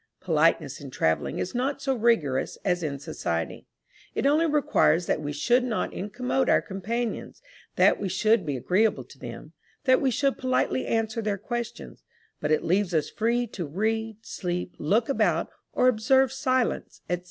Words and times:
Politeness 0.19 0.81
in 0.81 0.89
travelling 0.89 1.37
is 1.37 1.53
not 1.53 1.79
so 1.79 1.93
rigorous 1.93 2.57
as 2.65 2.81
in 2.81 2.97
society; 2.97 3.67
it 4.15 4.25
only 4.25 4.47
requires 4.47 5.05
that 5.05 5.21
we 5.21 5.31
should 5.31 5.63
not 5.63 5.93
incommode 5.93 6.49
our 6.49 6.59
companions; 6.59 7.39
that 7.75 7.99
we 8.01 8.09
should 8.09 8.43
be 8.43 8.57
agreeable 8.57 9.03
to 9.03 9.19
them; 9.19 9.53
that 9.83 10.01
we 10.01 10.09
should 10.09 10.39
politely 10.39 10.87
answer 10.87 11.21
their 11.21 11.37
questions; 11.37 12.03
but 12.39 12.49
it 12.49 12.63
leaves 12.63 12.95
us 12.95 13.11
free 13.11 13.45
to 13.45 13.67
read, 13.67 14.17
sleep, 14.25 14.73
look 14.79 15.07
about, 15.07 15.51
or 15.71 15.87
observe 15.87 16.33
silence, 16.33 17.01
&c. 17.07 17.19